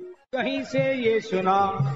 [0.00, 1.94] कहीं से ये सुना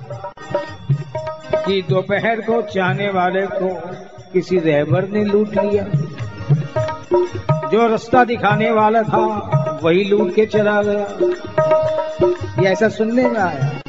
[1.66, 3.81] कि दोपहर को चाहने वाले को
[4.32, 5.85] किसी रहबर ने लूट लिया।
[7.69, 9.24] जो रास्ता दिखाने वाला था,
[9.82, 11.06] वही लूट के चला गया।
[12.62, 13.80] ये ऐसा सुनने में आया।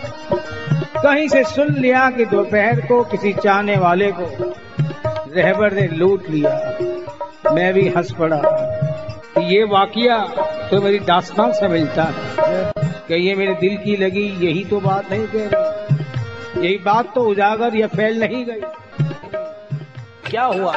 [1.03, 4.53] कहीं से सुन लिया कि दोपहर को किसी चाहने वाले को
[5.35, 6.77] रहबर ने लूट लिया।
[7.53, 8.41] मैं भी हंस पड़ा।
[9.37, 10.17] ये वाकिया
[10.71, 12.78] तो मेरी दास्तान से मिलता है।
[13.09, 17.21] कि ये मेरे दिल की लगी, यही तो बात नहीं कह रही। यही बात तो
[17.23, 18.61] उजागर या फैल नहीं गई।
[20.25, 20.71] क्या हुआ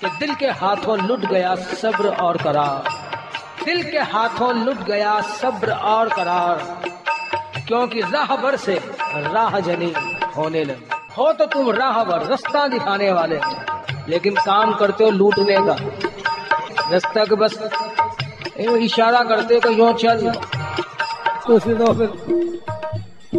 [0.00, 2.88] कि दिल के हाथों लुट गया सब्र और करार?
[3.64, 6.56] दिल के हाथों लुट गया सब्र और करार,
[7.66, 8.74] क्योंकि राहबर से
[9.14, 9.92] राह जनी
[10.36, 13.40] होने लगी। हो तो तुम राहबर, रास्ता दिखाने वाले
[14.08, 15.76] लेकिन काम करते हो लूटने का।
[16.90, 17.58] रास्ता के बस,
[18.58, 20.32] इशारा करते कि यो चल।
[21.46, 22.08] ਤੁਸੀਂ ਤਾਂ ਫਿਰ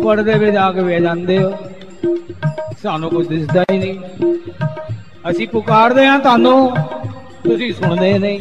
[0.04, 1.54] ਪਰਦੇ ਵਿੱਚ ਆ ਕੇ ਵੇ ਜਾਂਦੇ ਹੋ।
[2.84, 4.00] ਸਾਨੂੰ ਕੁਝ ਦਿਸਦਾ ਹੀ ਨਹੀਂ।
[5.30, 6.76] ਅਸੀਂ ਪੁਕਾਰਦੇ ਹਾਂ ਤੁਹਾਨੂੰ,
[7.44, 8.40] ਤੁਸੀਂ ਸੁਣਦੇ ਨਹੀਂ।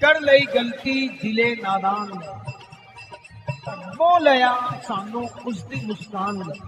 [0.00, 2.26] ਕਰ ਲਈ ਗਲਤੀ ਦਿਲੇ ਨਾਦਾਨ। ਨੇ
[3.98, 4.56] ਮੋਹ ਲਿਆ
[4.88, 6.60] ਸਾਨੂੰ ਉਸ ਦੀ ਮੁਸਕਾਨ ਨੇ।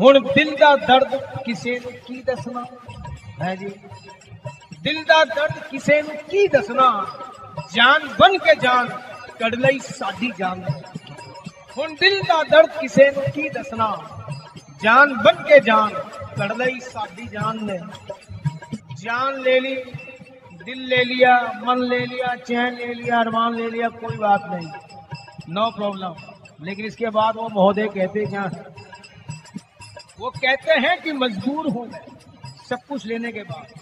[0.00, 2.64] ਹੁਣ ਦਿਲ ਦਾ ਦਰਦ ਕਿਸੇ ਨੂੰ ਕੀ ਦੱਸਣਾ?
[3.42, 3.70] ਹੈ ਜੀ।
[4.85, 6.89] ਦਿਲ ਦਾ ਦਰਦ ਕਿਸੇ ਨੂੰ ਕੀ ਦੱਸਣਾ
[7.73, 8.89] ਜਾਨ ਬਨ ਕੇ ਜਾਨ
[9.39, 10.63] ਕੱਢ ਲਈ ਸਾਡੀ ਜਾਨ
[11.77, 13.95] ਹੁਣ ਦਿਲ ਦਾ ਦਰਦ ਕਿਸੇ ਨੂੰ ਕੀ ਦੱਸਣਾ
[14.83, 15.93] ਜਾਨ ਬਨ ਕੇ ਜਾਨ
[16.37, 17.79] ਕੱਢ ਲਈ ਸਾਡੀ ਜਾਨ ਨੇ
[18.95, 19.75] जान ले ली
[20.61, 21.29] दिल ले लिया
[21.61, 24.67] मन ले लिया चैन ले लिया अरमान ले लिया कोई बात नहीं
[25.49, 26.15] नो प्रॉब्लम
[26.59, 28.65] लेकिन इसके बाद वो महोदय कहते क्या है
[30.19, 32.03] वो कहते हैं कि मजबूर हूं मैं
[32.69, 33.73] सब कुछ लेने के बाद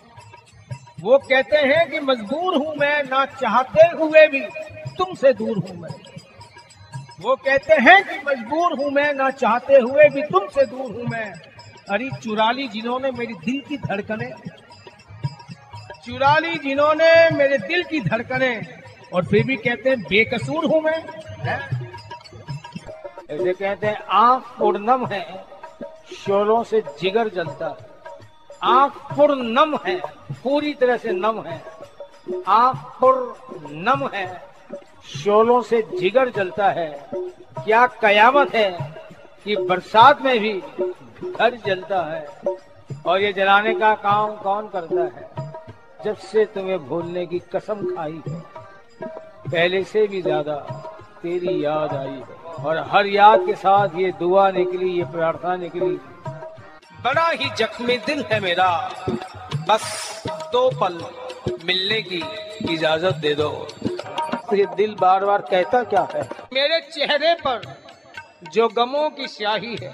[0.98, 4.40] वो कहते हैं कि मजबूर हूँ मैं, ना चाहते हुए भी
[4.98, 5.90] तुमसे दूर हूँ मैं।
[7.20, 11.32] वो कहते हैं कि मजबूर हूँ मैं, ना चाहते हुए भी तुमसे दूर हूँ मैं।
[11.90, 14.32] अरे चुरा ली जिन्होंने मेरी दिल की धड़कने
[16.06, 18.60] चुरा ली जिन्होंने मेरे दिल की धड़कने,
[19.12, 20.98] और फिर भी कहते हैं, बेकसूर हूँ मैं।
[23.30, 25.24] ऐसे कहते हैं, आँख पूर्णम है,
[26.14, 27.93] शोरों से जिगर जलता है।
[28.64, 29.96] आँख फुर नम है,
[30.44, 31.62] पूरी तरह से नम है।
[32.48, 33.36] आँख फुर
[33.70, 34.26] नम है,
[35.14, 36.88] शोलों से जिगर जलता है।
[37.64, 38.70] क्या कयामत है
[39.44, 40.52] कि बरसात में भी
[41.30, 42.26] घर जलता है।
[43.06, 45.28] और ये जलाने का काम कौन करता है?
[46.04, 48.40] जब से तुम्हें भूलने की कसम खाई है,
[49.50, 50.54] पहले से भी ज़्यादा
[51.22, 55.98] तेरी याद आई है। और हर याद के साथ ये दुआ निकली, ये प्रार्थना निकली
[57.04, 58.68] बड़ा ही जख्मी दिल है मेरा।
[59.68, 60.22] बस
[60.52, 60.98] दो पल
[61.64, 62.22] मिलने की
[62.72, 63.50] इजाज़त दे दो।
[64.54, 66.22] ये दिल बार बार कहता क्या है?
[66.52, 67.62] मेरे चेहरे पर
[68.52, 69.92] जो गमों की स्याही है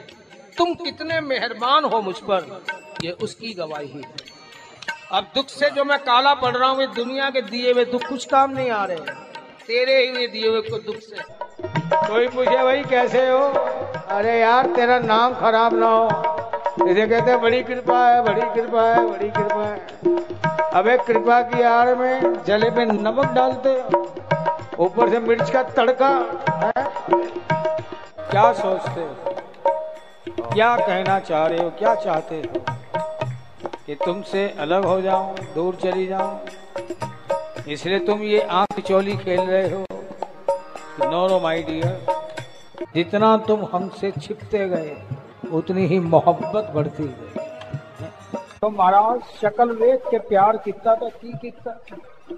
[0.58, 2.62] तुम कितने मेहरबान हो मुझ पर
[3.04, 4.12] ये उसकी गवाही है।
[5.12, 8.24] अब दुख से जो मैं काला पड़ रहा हूँ दुनिया के दिए हुए दुख कुछ
[8.26, 9.18] काम नहीं आ रहे
[9.66, 11.22] तेरे ही दिए हुए को दुख से।
[12.06, 13.38] कोई पूछे भाई कैसे हो?
[14.10, 16.29] अरे यार तेरा नाम खराब ना हो।
[16.88, 19.80] इसे कहते हैं, बड़ी कृपा है, बड़ी कृपा है, बड़ी कृपा है।
[20.74, 23.82] अबे कृपा की आड़ में जले में नमक डालते
[24.78, 26.08] ऊपर से मिर्च का तड़का,
[26.60, 26.72] है?
[28.30, 29.34] क्या सोचते हो?
[30.52, 31.70] क्या कहना चाह रहे हो?
[31.70, 32.64] क्या चाहते हो?
[33.86, 36.40] कि तुमसे अलग हो जाऊँ, दूर चली जाऊँ?
[37.68, 39.84] इसलिए तुम ये आँख चोली खेल रहे हो।
[41.10, 42.06] नो नो माई डियर
[42.94, 44.96] जितना तुम हमसे छिपते गए
[45.52, 47.48] उतनी ही मोहब्बत बढ़ती गई।
[48.60, 51.72] तो महाराज, शकल वेख के प्यार कितना था, की कितना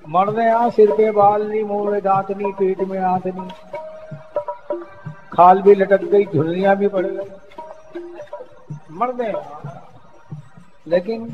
[0.08, 3.48] मरने आ सिर पे बाल नहीं मुँह में दांत नहीं पेट में आंत नहीं
[5.32, 7.30] खाल भी लटक गई झुर्रियाँ भी बढ़ गई।
[8.92, 9.32] मरने
[10.86, 11.26] लेकिन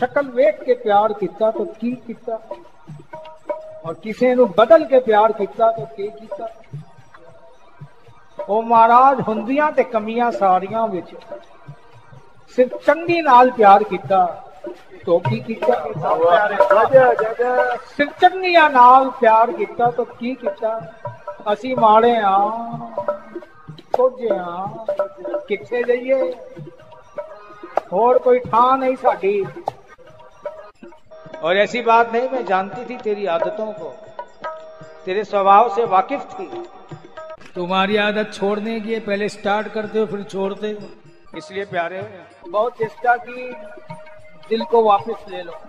[0.00, 2.36] शकल वेख के प्यार कितना तो की कितना
[3.86, 6.46] और किसी बदल के प्यार कितना तो की कितना
[8.51, 11.15] ਉਹ ਮਹਾਰਾਜ ਹੁੰਦੀਆਂ ਤੇ ਕਮੀਆਂ ਸਾਰੀਆਂ ਵਿੱਚ
[12.57, 14.25] ਸਿਰਫ ਚੰਗੀ ਨਾਲ ਪਿਆਰ ਕੀਤਾ
[15.03, 15.75] तो की ਕੀਤਾ
[17.87, 20.79] ਸਿਰਫ ਚੰਗੀਆਂ ਨਾਲ ਪਿਆਰ ਕੀਤਾ ਤਾਂ ਕੀ ਕੀਤਾ
[21.53, 22.37] ਅਸੀਂ ਮਾੜੇ ਆ
[23.93, 24.67] ਕੋਝੇ ਆ
[25.47, 26.33] ਕਿੱਥੇ ਜਾਈਏ
[27.91, 29.43] और कोई ठान नहीं साड़ी
[31.41, 33.91] और ऐसी बात नहीं मैं जानती थी तेरी आदतों को
[35.05, 36.47] तेरे स्वभाव से वाकिफ थी
[37.54, 40.88] तुम्हारी आदत छोड़ने की है पहले स्टार्ट करते हो फिर छोड़ते हो।
[41.38, 42.02] इसलिए प्यारे
[42.48, 43.50] बहुत चेष्टा की
[44.48, 45.60] दिल को वापस ले लो।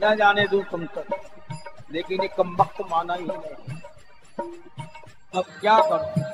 [0.00, 1.06] न जाने दू तुम तक
[1.92, 3.78] लेकिन ये कम वक्त माना ही नहीं।
[5.34, 6.24] अब क्या करूँ?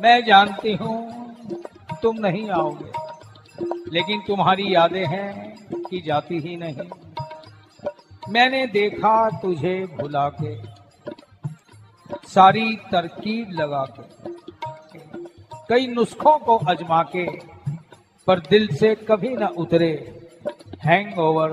[0.00, 0.96] मैं जानती हूँ
[2.02, 2.90] तुम नहीं आओगे
[3.92, 5.30] लेकिन तुम्हारी यादें हैं
[5.84, 6.88] कि जाती ही नहीं।
[8.28, 10.54] मैंने देखा तुझे भुला के
[12.36, 14.04] सारी तरकीब लगा के,
[15.68, 17.26] कई नुस्खों को अजमा के,
[18.26, 19.90] पर दिल से कभी ना उतरे
[20.84, 21.52] हैंग ओवर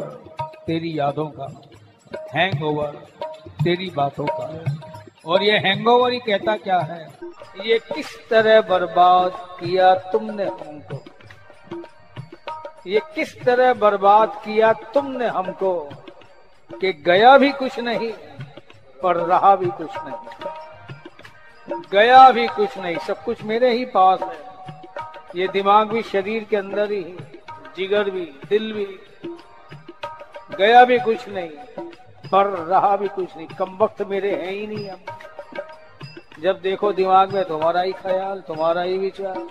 [0.68, 1.48] तेरी यादों का
[2.36, 2.96] हैंग ओवर
[3.64, 4.64] तेरी बातों का।
[5.26, 7.08] और ये हैंगओवर ही कहता क्या है?
[7.66, 11.04] ये किस तरह बर्बाद किया तुमने हमको?
[12.88, 15.90] ये किस तरह बर्बाद किया तुमने हमको?
[16.82, 18.12] कि गया भी कुछ नहीं,
[19.04, 20.63] पर रहा भी कुछ नहीं।
[21.68, 24.54] गया भी कुछ नहीं, सब कुछ मेरे ही पास है।
[25.36, 27.04] ये दिमाग भी शरीर के अंदर ही
[27.78, 28.86] जिगर भी, दिल भी।
[30.58, 31.50] गया भी कुछ नहीं,
[32.32, 37.34] पर रहा भी कुछ नहीं, कम वक्त मेरे हैं ही नहीं हम जब देखो दिमाग
[37.34, 39.42] में तुम्हारा ही ख्याल, तुम्हारा ही विचार।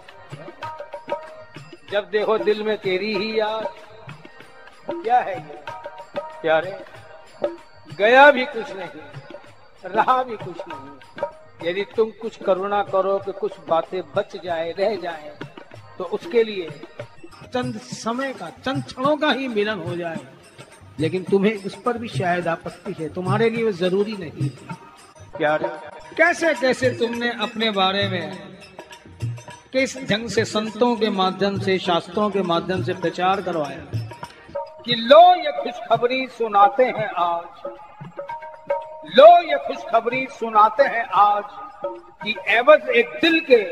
[1.93, 3.67] जब देखो दिल में तेरी ही याद,
[4.91, 5.62] क्या है ये?
[6.43, 6.79] प्यारे,
[7.99, 9.00] गया भी कुछ नहीं,
[9.85, 10.92] रहा भी कुछ नहीं।
[11.64, 15.32] यदि तुम कुछ करुणा करो कि कुछ बातें बच जाए रह जाए
[15.99, 16.69] तो उसके लिए
[17.55, 20.19] चंद समय का चंद क्षणों का ही मिलन हो जाए।
[21.00, 24.49] लेकिन तुम्हें उस पर भी शायद आपत्ति है। तुम्हारे लिए वो ज़रूरी नहीं
[25.37, 25.69] प्यारे
[26.17, 28.58] कैसे कैसे तुमने अपने बारे में
[29.73, 33.85] किस ढंग से संतों के माध्यम से शास्त्रों के माध्यम से प्रचार करवाया?
[34.85, 37.70] कि लो ये खुशखबरी सुनाते हैं आज।
[39.12, 41.44] लो ये खुशखबरी सुनाते हैं आज
[42.23, 43.62] कि एवज एक दिल के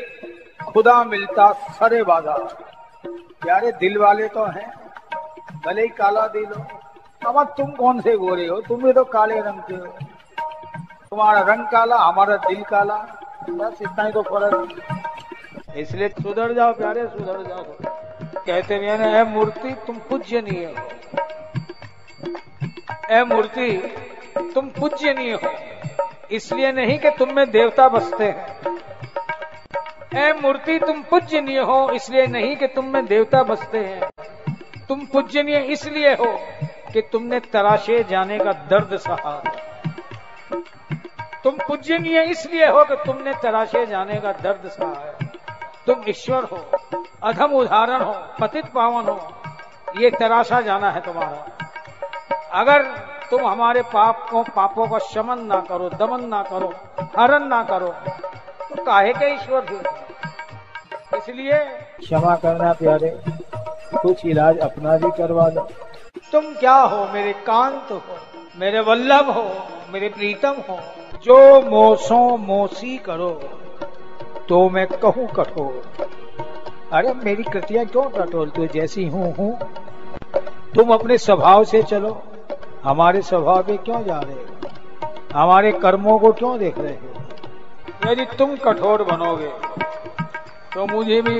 [0.64, 2.42] खुदा मिलता सरे बाज़ार
[3.42, 4.70] प्यारे दिल वाले तो हैं,
[5.66, 6.64] भले ही काला दिल हो।
[7.22, 8.60] अब तुम कौन से गोरे हो?
[8.60, 9.86] तुम भी तो काले रंग के हो।
[11.10, 12.96] तुम्हारा रंग काला, हमारा दिल काला।
[13.50, 17.64] बस इतना ही तो फ़र्क। इसलिए सुधर जाओ प्यारे, सुधर जाओ।
[18.36, 20.72] कहते भी ना है मूर्ति, तुम पूज्य नहीं हो।
[23.10, 23.68] ए मूर्ति
[24.36, 25.52] तुम पूज्य नहीं हो।
[26.30, 28.60] इसलिए नहीं कि तुम में देवता बसते हैं।
[30.16, 34.08] ए मूर्ति, तुम पूजनीय हो, इसलिए नहीं कि तुम में देवता बसते हैं।
[34.88, 36.32] तुम पूजनीय इसलिए हो
[36.92, 39.42] कि तुमने तराशे जाने का दर्द सहा।
[41.44, 45.26] तुम पूजनीय इसलिए हो कि तुमने तराशे जाने का दर्द सहा है।
[45.86, 46.56] तुम ईश्वर हो,
[47.22, 49.32] अधम उदाहरण हो, पतित पावन हो,
[49.98, 51.46] ये तराशा जाना है तुम्हारा।
[52.52, 52.82] अगर
[53.30, 56.72] तुम हमारे पाप को पापों का शमन ना करो दमन ना करो
[57.16, 57.88] हरण ना करो।
[58.68, 61.58] तो काहे के ईश्वर फिर इसलिए
[61.98, 63.10] क्षमा करना प्यारे
[63.94, 65.68] कुछ इलाज अपना भी करवा दो।
[66.32, 67.06] तुम क्या हो?
[67.12, 68.00] मेरे कांत हो
[68.60, 69.44] मेरे वल्लभ हो
[69.92, 70.78] मेरे प्रीतम हो।
[71.24, 73.30] जो मोसो मोसी करो
[74.48, 76.08] तो मैं कहूँ कठोर।
[76.92, 79.52] अरे मेरी कृतियाँ क्यों टटोलती हो जैसी हूँ हूँ।
[80.74, 82.10] तुम अपने स्वभाव से चलो।
[82.84, 84.70] हमारे स्वभाव पे क्यों जा रहे हो?
[85.34, 88.10] हमारे कर्मों को क्यों देख रहे हो?
[88.10, 89.48] यदि तुम कठोर बनोगे
[90.74, 91.34] तो मुझे भी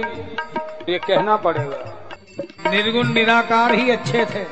[0.93, 4.45] ये कहना पड़ेगा। निर्गुण निराकार ही अच्छे थे।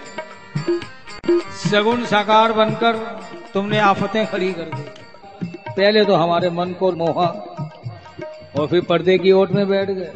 [1.61, 2.96] सगुण साकार बनकर
[3.55, 4.83] तुमने आफतें खड़ी कर दी।
[5.68, 7.26] पहले तो हमारे मन को मोहा
[8.59, 10.12] और फिर पर्दे की ओट में बैठ गए।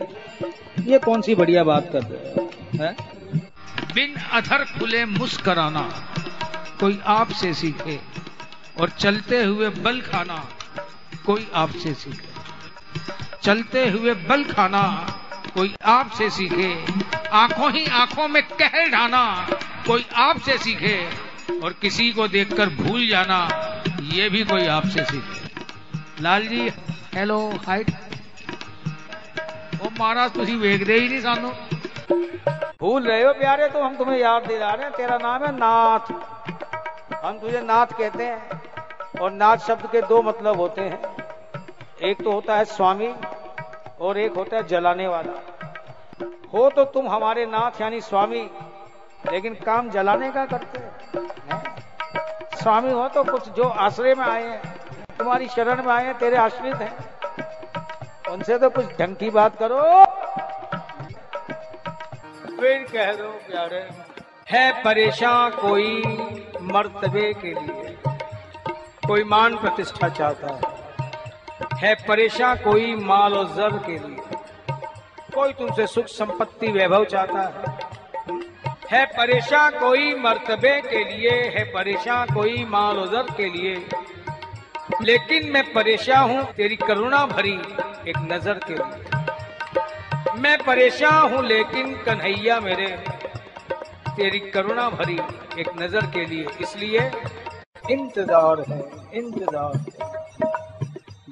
[0.84, 2.96] ये कौन सी बढ़िया बात कर रहे हो है?
[3.94, 5.88] बिन अधर खुले मुस्कराना।
[6.82, 7.98] कोई आपसे सीखे
[8.80, 10.36] और चलते हुए बल खाना
[11.26, 12.28] कोई आपसे सीखे।
[13.42, 14.82] चलते हुए बल खाना
[15.54, 16.70] कोई आपसे सीखे।
[17.32, 19.22] आँखों ही आँखों में कहर ढाना
[19.86, 20.96] कोई आपसे सीखे।
[21.64, 23.38] और किसी को देखकर भूल जाना,
[24.02, 25.62] ये भी कोई आपसे सीखे।
[26.22, 26.70] लाल जी
[27.14, 27.90] हेलो हाइट
[30.00, 31.48] महाराज तुझी वेखते ही नहीं सानू।
[32.80, 36.12] भूल रहे हो प्यारे तो हम तुम्हें याद दिला रहे हैं। तेरा नाम है नाथ।
[37.22, 41.00] हम तुझे नाथ कहते हैं और नाथ शब्द के दो मतलब होते हैं।
[42.02, 43.12] एक तो होता है स्वामी
[44.00, 45.32] और एक होता है जलाने वाला।
[46.54, 48.42] हो तो तुम हमारे नाथ यानी स्वामी,
[49.32, 50.90] लेकिन काम जलाने का करते हैं
[52.54, 54.60] स्वामी हो तो कुछ जो आश्रय में आए हैं,
[55.18, 59.80] तुम्हारी शरण में आए हैं, तेरे आश्रित हैं। उनसे तो कुछ ढंग की बात करो।
[62.52, 63.88] फिर कह दो प्यारे,
[64.48, 66.31] है परेशान कोई?
[66.72, 67.96] मर्तबे के लिए
[69.06, 70.70] कोई मान प्रतिष्ठा चाहता है।
[71.74, 74.20] है परेशान कोई माल और जर के लिए।
[75.34, 77.92] कोई तुमसे सुख संपत्ति, वैभव चाहता है।
[78.90, 83.74] है परेशान कोई मर्तबे के लिए, है परेशान कोई माल उजर के लिए।
[85.02, 87.54] लेकिन मैं परेशान हूँ तेरी करुणा भरी
[88.10, 92.86] एक नज़र के लिए। मैं परेशान हूँ लेकिन कन्हैया मेरे
[94.16, 95.18] तेरी करुणा भरी
[95.60, 97.10] एक नज़र के लिए इसलिए
[97.90, 98.80] इंतज़ार है
[99.14, 100.50] इंतज़ार है।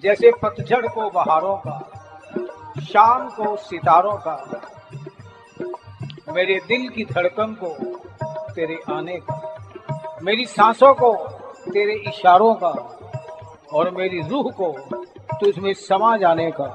[0.03, 1.79] जैसे पतझड़ को बहारों का,
[2.83, 4.37] शाम को सितारों का,
[6.29, 7.75] मेरे दिल की धड़कन को
[8.55, 9.37] तेरे आने का,
[10.23, 11.13] मेरी सांसों को
[11.65, 12.73] तेरे इशारों का,
[13.73, 14.73] और मेरी रूह को
[15.41, 16.71] तुझमें समा जाने का।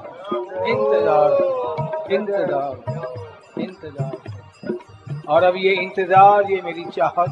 [0.66, 2.72] इंतज़ार इंतज़ार
[3.58, 4.15] इंतज़ार।
[5.28, 7.30] और अब ये इंतज़ार, ये मेरी चाहत।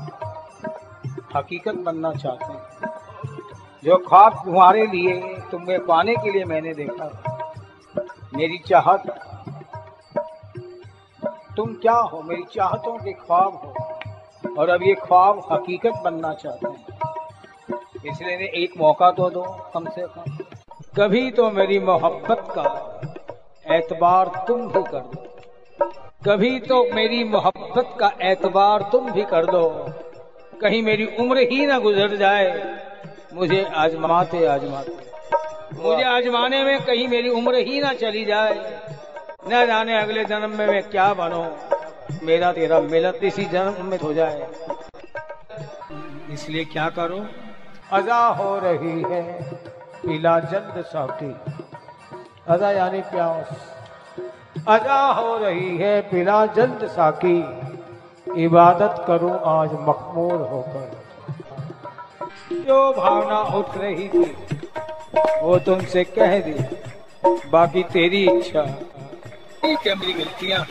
[1.37, 2.93] हकीकत बनना चाहते हैं।
[3.85, 5.21] जो ख्वाब तुम्हारे लिए,
[5.51, 7.11] तुम्हें पाने के लिए मैंने देखा
[8.35, 9.03] मेरी चाहत,
[11.57, 12.23] तुम क्या हो?
[12.23, 16.77] मेरी चाहतों के ख्वाब हो। और अब ये ख्वाब हकीकत बनना चाहते हैं।
[18.05, 19.43] इसलिए एक मौका तो दो
[19.75, 20.25] कम से कम।
[20.97, 22.65] कभी तो मेरी मोहब्बत का
[23.77, 25.23] एतबार तुम भी कर दो।
[26.27, 29.91] कभी तो मेरी मोहब्बत का एतबार तुम भी कर दो।
[30.61, 32.77] कहीं मेरी उम्र ही ना गुजर जाए।
[33.35, 34.93] मुझे आजमाते आजमाते।
[35.83, 38.81] मुझे आजमाने में कहीं मेरी उम्र ही ना चली जाए।
[39.49, 41.51] न जाने अगले जन्म में मैं क्या बनूं।
[42.23, 44.49] मेरा तेरा मिलत इसी जन्म में हो जाए।
[46.31, 47.27] इसलिए क्या करो?
[47.93, 51.35] अजा हो रही है पीला जल्द साकी
[52.49, 53.75] अजा यानी प्यास।
[54.69, 57.64] अजा हो रही है पीला जल्द साकी
[58.37, 61.03] इबादत करूँ आज मखमूर होकर।
[62.53, 64.25] जो भावना उठ रही थी,
[65.43, 66.55] वो तुमसे कह दी,
[67.51, 70.65] बाकी तेरी इच्छा। ठीक है, मेरी गलतियाँ।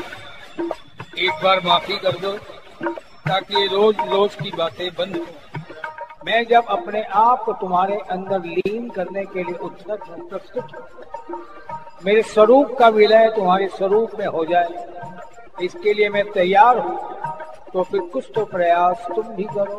[1.19, 2.31] एक बार माफ़ी कर दो,
[3.27, 5.25] ताकि रोज रोज की बातें बंद हो।
[6.25, 12.21] मैं जब अपने आप को तुम्हारे अंदर लीन करने के लिए उत्सुक हूँ, प्रस्तुत मेरे
[12.23, 14.67] स्वरूप का विलय तुम्हारे स्वरूप में हो जाए।
[15.61, 17.12] इसके लिए मैं तैयार हूँ।
[17.73, 19.77] तो फिर कुछ तो प्रयास तुम भी करो।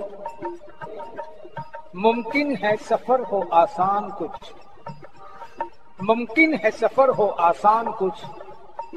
[1.97, 4.53] मुमकिन है सफ़र हो आसान कुछ।
[6.01, 8.23] मुमकिन है सफ़र हो आसान कुछ।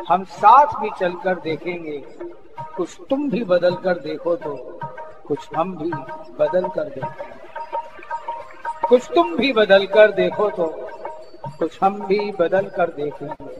[0.09, 1.97] हम साथ भी चलकर देखेंगे।
[2.77, 4.55] कुछ तुम भी बदल कर देखो तो
[5.27, 5.91] कुछ हम भी
[6.39, 7.35] बदल कर देखेंगे।
[8.89, 10.67] कुछ तुम भी बदल कर देखो तो
[11.59, 13.55] कुछ हम भी बदल कर देखेंगे।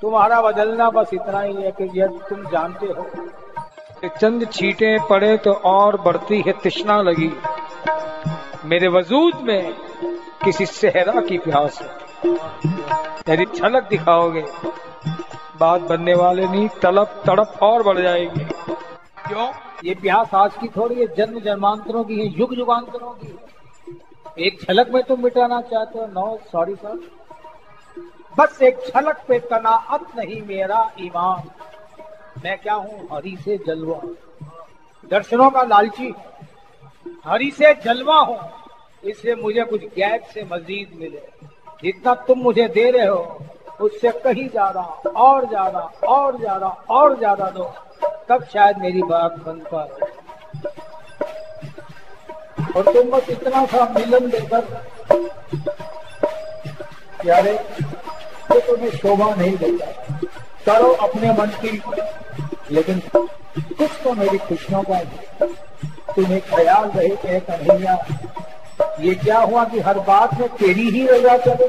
[0.00, 3.06] तुम्हारा बदलना बस इतना ही है कि यह तुम जानते हो।
[4.08, 7.30] चंद छींटे पड़े तो और बढ़ती है तृष्णा लगी।
[8.64, 9.72] मेरे वजूद में
[10.44, 11.88] किसी सेहरा की प्यास है।
[13.28, 14.44] यदि झलक दिखाओगे,
[15.60, 18.44] बात बनने वाले नहीं तड़प तड़प और बढ़ जाएगी।
[19.26, 19.52] क्यों?
[19.84, 23.50] ये प्यास आज की थोड़ी है, जन्म जन्मांतरों की है, युग युगांतरों की है।
[24.46, 27.00] एक झलक में तुम मिटाना चाहते हो, नो सॉरी सर
[28.38, 31.50] बस एक झलक पे कनाअत नहीं मेरा ईमान।
[32.44, 33.08] मैं क्या हूँ?
[33.12, 34.00] हरी से जलवा।
[35.10, 36.12] दर्शनों का लालची।
[37.26, 38.38] हरी से जलवा हूँ।
[39.02, 41.22] इससे मुझे कुछ गैप से मजीद मिले।
[41.82, 43.40] जितना तुम मुझे दे रहे हो,
[43.80, 44.80] उससे कहीं ज़्यादा
[45.18, 47.64] और ज़्यादा और ज़्यादा और ज़्यादा दो।
[48.28, 49.88] तब शायद मेरी बात बन पाए
[52.76, 54.62] और तुम बस इतना सा मिलन देकर
[57.26, 57.52] यारे
[58.48, 59.86] तो तुम्हें शोभा नहीं देता।
[60.66, 61.76] करो अपने मन की
[62.72, 64.98] लेकिन कुछ तो मेरी खुशियों का
[66.14, 67.94] तुम्हें ख्याल रहे कि कन्हैया,
[69.00, 71.66] ये क्या हुआ कि हर बात में तेरी ही रजा चले?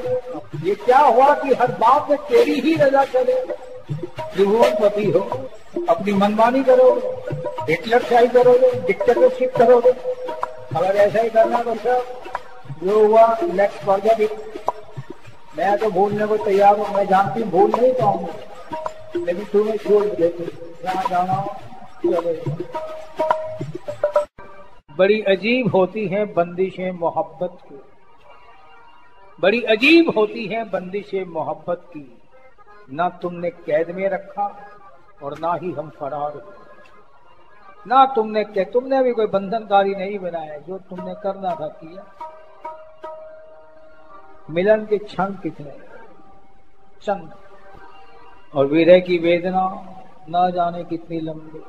[0.67, 3.35] ये क्या हुआ कि हर बात में तेरी ही रजा चले?
[4.33, 5.19] त्रिभुवन पति हो,
[5.89, 9.91] अपनी मनमानी करोगे हिटलर शाही करोगे डिक्टेटरशिप करोगे।
[10.75, 12.03] अगर ऐसा ही करना तो सर
[12.83, 14.31] जो हुआ लेट्स फॉरगेट इट
[15.57, 20.03] मैं तो भूलने को तैयार हूँ, मैं जानती हूँ, भूल नहीं पाऊँगी। लेकिन तुम्हें छोड़
[20.05, 20.70] देते
[24.97, 27.81] बड़ी अजीब होती हैं बंदिशें मोहब्बत की।
[29.39, 32.21] बड़ी अजीब होती हैं बंदिशें मोहब्बत की।
[32.91, 34.69] ना तुमने कैद में रखा
[35.23, 36.53] और ना ही हम फरार हुए।
[37.87, 42.03] ना तुमने क्या तुमने भी कोई बंधनकारी नहीं बनाया, जो तुमने करना था किया।
[44.49, 45.71] मिलन के क्षण कितने,
[47.01, 47.33] चंद
[48.55, 49.97] और विरह की वेदना
[50.29, 51.63] ना जाने कितनी लंबी।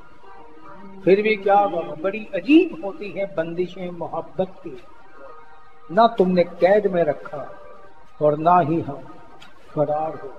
[1.04, 4.82] फिर भी क्या करो बड़ी अजीब होती है बंदिशें मोहब्बत की।
[5.90, 7.50] ना तुमने कैद में रखा
[8.22, 8.98] और ना ही हम
[9.74, 10.32] फरार हो।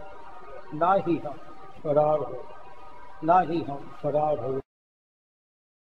[0.74, 1.34] ना ही हम
[1.84, 2.44] फरार हो।
[3.24, 4.63] ना ही हम फरार हो।